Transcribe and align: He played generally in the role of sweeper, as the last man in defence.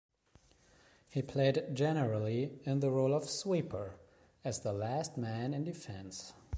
He 1.09 1.21
played 1.21 1.75
generally 1.75 2.57
in 2.63 2.79
the 2.79 2.89
role 2.89 3.13
of 3.13 3.29
sweeper, 3.29 3.99
as 4.43 4.61
the 4.61 4.73
last 4.73 5.15
man 5.15 5.53
in 5.53 5.63
defence. 5.63 6.33